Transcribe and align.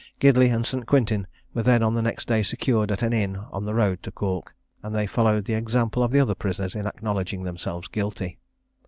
Gidley 0.19 0.49
and 0.51 0.65
St. 0.65 0.87
Quintin 0.87 1.27
were 1.53 1.61
then 1.61 1.83
on 1.83 1.93
the 1.93 2.01
next 2.01 2.27
day 2.27 2.41
secured 2.41 2.91
at 2.91 3.03
an 3.03 3.13
inn 3.13 3.35
on 3.35 3.65
the 3.65 3.75
road 3.75 4.01
to 4.01 4.09
Cork; 4.11 4.55
and 4.81 4.95
they 4.95 5.05
followed 5.05 5.45
the 5.45 5.53
example 5.53 6.01
of 6.01 6.09
the 6.11 6.19
other 6.19 6.33
prisoners 6.33 6.73
in 6.73 6.87
acknowledging 6.87 7.43
themselves 7.43 7.87
guilty. 7.87 8.39